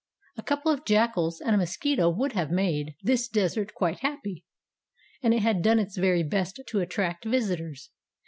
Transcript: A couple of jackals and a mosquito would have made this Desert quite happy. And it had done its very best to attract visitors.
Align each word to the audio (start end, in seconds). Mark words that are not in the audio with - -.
A 0.35 0.41
couple 0.41 0.71
of 0.71 0.83
jackals 0.83 1.39
and 1.39 1.53
a 1.53 1.59
mosquito 1.59 2.09
would 2.09 2.33
have 2.33 2.49
made 2.49 2.95
this 3.03 3.27
Desert 3.27 3.75
quite 3.75 3.99
happy. 3.99 4.43
And 5.21 5.31
it 5.31 5.43
had 5.43 5.61
done 5.61 5.77
its 5.77 5.95
very 5.95 6.23
best 6.23 6.59
to 6.69 6.79
attract 6.79 7.23
visitors. 7.23 7.91